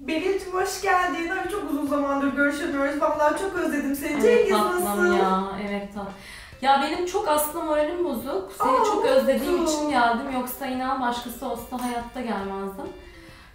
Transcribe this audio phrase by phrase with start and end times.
[0.00, 1.28] Beril'cim hoş geldin.
[1.30, 3.00] Ay çok uzun zamandır görüşemiyoruz.
[3.00, 4.12] Vallahi çok özledim seni.
[4.12, 5.16] Evet Cengiz tatlım nasıl?
[5.18, 5.42] ya.
[5.70, 6.12] Evet tatlım.
[6.62, 8.52] Ya benim çok aslında moralim bozuk.
[8.62, 9.72] Seni Aa, çok özlediğim mutlu.
[9.72, 10.30] için geldim.
[10.34, 12.86] Yoksa inan başkası olsa hayatta gelmezdim.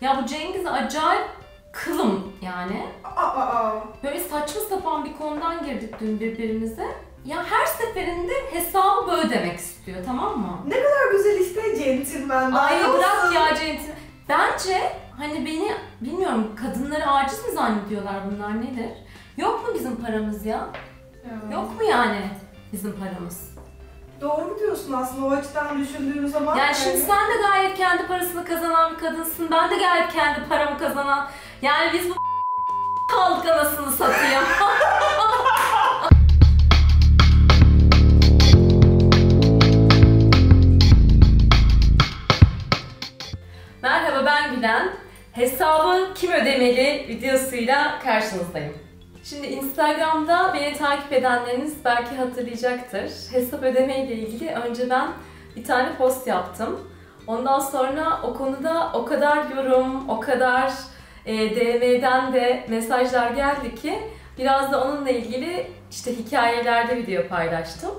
[0.00, 1.28] Ya bu Cengiz acayip
[1.72, 2.86] kılım yani.
[3.04, 3.74] Aa, aa.
[4.04, 6.86] Böyle saçma sapan bir konudan girdik dün birbirimize.
[7.24, 10.58] Ya her seferinde hesabı ödemek istiyor tamam mı?
[10.66, 12.52] Ne kadar güzel işte centilmen.
[12.52, 13.92] Ay bırak ya centil.
[14.28, 18.90] Bence hani beni bilmiyorum kadınları aciz mi zannediyorlar bunlar nedir?
[19.36, 20.68] Yok mu bizim paramız ya?
[21.24, 21.52] Ya.
[21.56, 22.20] Yok mu yani
[22.72, 23.54] bizim paramız?
[24.20, 26.56] Doğru diyorsun aslında o açıdan düşündüğün zaman.
[26.56, 29.48] Yani şimdi sen de gayet kendi parasını kazanan bir kadınsın.
[29.50, 31.28] Ben de gayet kendi paramı kazanan.
[31.62, 32.14] Yani biz bu
[33.14, 34.42] kaldık anasını satayım.
[46.34, 48.74] ödemeli videosuyla karşınızdayım.
[49.24, 53.10] Şimdi Instagram'da beni takip edenleriniz belki hatırlayacaktır.
[53.32, 55.08] Hesap ödeme ile ilgili önce ben
[55.56, 56.80] bir tane post yaptım.
[57.26, 60.72] Ondan sonra o konuda o kadar yorum, o kadar
[61.26, 63.98] e, DM'den de mesajlar geldi ki
[64.38, 67.90] biraz da onunla ilgili işte hikayelerde video paylaştım.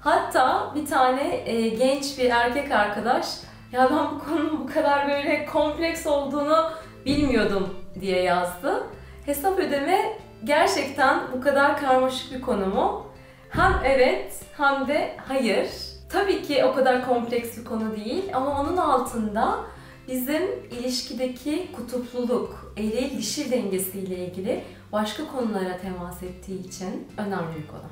[0.00, 3.26] Hatta bir tane e, genç bir erkek arkadaş
[3.72, 6.70] ya ben bu konunun bu kadar böyle kompleks olduğunu
[7.06, 7.68] bilmiyordum
[8.00, 8.86] diye yazdı.
[9.26, 13.06] Hesap ödeme gerçekten bu kadar karmaşık bir konu mu?
[13.50, 15.70] Hem evet hem de hayır.
[16.08, 19.58] Tabii ki o kadar kompleks bir konu değil ama onun altında
[20.08, 27.90] bizim ilişkideki kutupluluk, eril dişil dengesiyle ilgili başka konulara temas ettiği için önemli bir konu.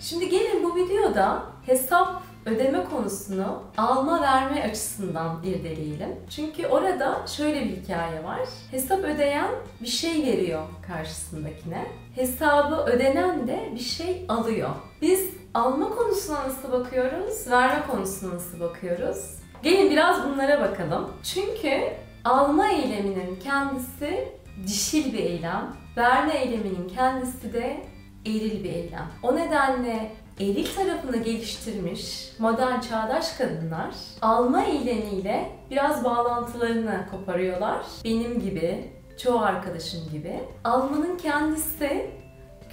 [0.00, 6.16] Şimdi gelin bu videoda hesap ödeme konusunu alma verme açısından irdeleyelim.
[6.30, 8.40] Çünkü orada şöyle bir hikaye var.
[8.70, 11.86] Hesap ödeyen bir şey veriyor karşısındakine.
[12.14, 14.70] Hesabı ödenen de bir şey alıyor.
[15.02, 19.38] Biz alma konusuna nasıl bakıyoruz, verme konusuna nasıl bakıyoruz?
[19.62, 21.10] Gelin biraz bunlara bakalım.
[21.22, 21.82] Çünkü
[22.24, 24.28] alma eyleminin kendisi
[24.66, 27.80] dişil bir eylem, verme eyleminin kendisi de
[28.26, 29.06] eril bir eylem.
[29.22, 37.78] O nedenle eril tarafını geliştirmiş modern çağdaş kadınlar alma eylemiyle biraz bağlantılarını koparıyorlar.
[38.04, 40.40] Benim gibi, çoğu arkadaşım gibi.
[40.64, 42.10] Almanın kendisi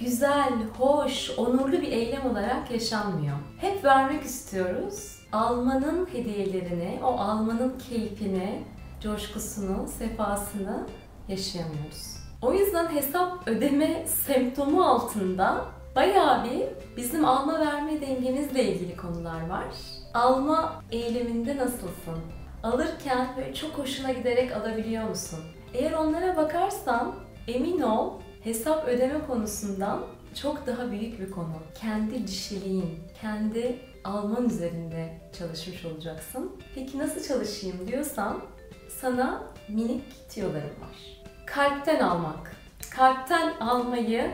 [0.00, 3.36] güzel, hoş, onurlu bir eylem olarak yaşanmıyor.
[3.58, 5.16] Hep vermek istiyoruz.
[5.32, 8.62] Almanın hediyelerini, o almanın keyfini,
[9.00, 10.86] coşkusunu, sefasını
[11.28, 12.16] yaşayamıyoruz.
[12.42, 15.64] O yüzden hesap ödeme semptomu altında
[15.96, 16.62] bayağı bir
[16.96, 19.66] bizim alma verme dengemizle ilgili konular var.
[20.14, 22.18] Alma eyleminde nasılsın?
[22.62, 25.38] Alırken böyle çok hoşuna giderek alabiliyor musun?
[25.74, 27.14] Eğer onlara bakarsan
[27.48, 28.12] emin ol
[28.44, 30.00] hesap ödeme konusundan
[30.42, 31.54] çok daha büyük bir konu.
[31.80, 36.52] Kendi dişiliğin, kendi alman üzerinde çalışmış olacaksın.
[36.74, 38.40] Peki nasıl çalışayım diyorsan
[39.00, 41.24] sana minik tiyolarım var.
[41.46, 42.56] Kalpten almak.
[42.90, 44.30] Kalpten almayı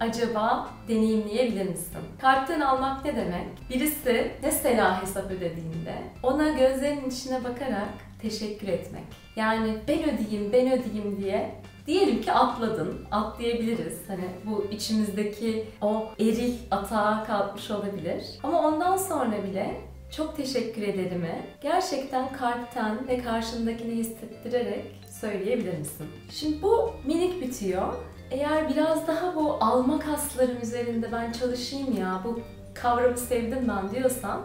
[0.00, 2.00] acaba deneyimleyebilir misin?
[2.20, 3.46] Kalpten almak ne demek?
[3.70, 7.88] Birisi mesela hesap ödediğinde ona gözlerinin içine bakarak
[8.22, 9.04] teşekkür etmek.
[9.36, 11.54] Yani ben ödeyeyim, ben ödeyeyim diye
[11.86, 13.98] Diyelim ki atladın, atlayabiliriz.
[14.08, 18.24] Hani bu içimizdeki o eril atağa kalkmış olabilir.
[18.42, 19.80] Ama ondan sonra bile
[20.16, 24.84] çok teşekkür ederimi gerçekten kalpten ve karşındakini hissettirerek
[25.20, 26.06] söyleyebilir misin?
[26.30, 27.94] Şimdi bu minik bitiyor.
[28.34, 32.40] Eğer biraz daha bu alma kaslarım üzerinde ben çalışayım ya, bu
[32.74, 34.40] kavramı sevdim ben diyorsan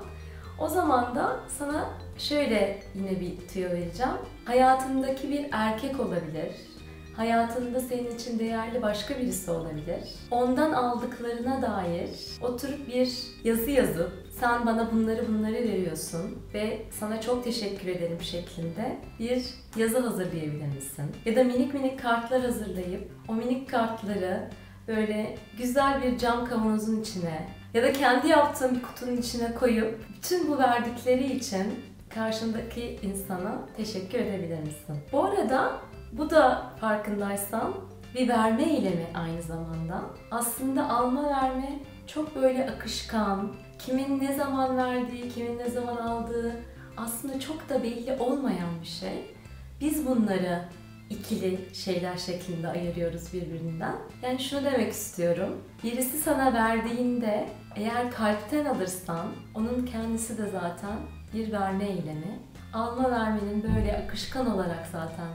[0.59, 4.13] o zaman da sana şöyle yine bir tüyo vereceğim.
[4.45, 6.51] Hayatındaki bir erkek olabilir,
[7.19, 9.99] hayatında senin için değerli başka birisi olabilir.
[10.31, 12.09] Ondan aldıklarına dair
[12.41, 18.97] oturup bir yazı yazıp sen bana bunları bunları veriyorsun ve sana çok teşekkür ederim şeklinde
[19.19, 21.05] bir yazı hazırlayabilir misin?
[21.25, 24.49] Ya da minik minik kartlar hazırlayıp o minik kartları
[24.87, 30.47] böyle güzel bir cam kavanozun içine ya da kendi yaptığın bir kutunun içine koyup bütün
[30.51, 31.65] bu verdikleri için
[32.09, 34.95] karşındaki insana teşekkür edebilir misin?
[35.11, 37.73] Bu arada bu da farkındaysan
[38.15, 40.01] bir verme eylemi aynı zamanda.
[40.31, 46.55] Aslında alma verme çok böyle akışkan, kimin ne zaman verdiği, kimin ne zaman aldığı
[46.97, 49.35] aslında çok da belli olmayan bir şey.
[49.81, 50.65] Biz bunları
[51.09, 53.95] ikili şeyler şeklinde ayırıyoruz birbirinden.
[54.23, 55.57] Yani şunu demek istiyorum.
[55.83, 60.97] Birisi sana verdiğinde eğer kalpten alırsan onun kendisi de zaten
[61.33, 62.39] bir verme eylemi.
[62.73, 65.27] Alma vermenin böyle akışkan olarak zaten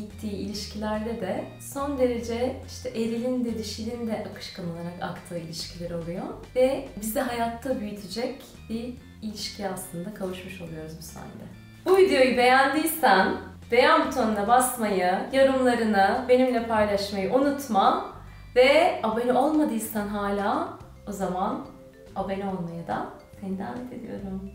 [0.00, 6.24] gittiği ilişkilerde de son derece işte erilin de dişilin de akışkan olarak aktığı ilişkiler oluyor.
[6.56, 11.44] Ve bizi hayatta büyütecek bir ilişkiye aslında kavuşmuş oluyoruz bu sayede.
[11.86, 13.36] Bu videoyu beğendiysen
[13.72, 18.16] beğen butonuna basmayı, yorumlarını benimle paylaşmayı unutma.
[18.56, 20.78] Ve abone olmadıysan hala
[21.08, 21.66] o zaman
[22.16, 23.06] abone olmaya da
[23.40, 24.50] seni davet ediyorum.